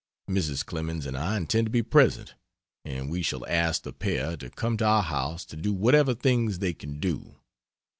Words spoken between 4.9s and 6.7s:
house to do whatever things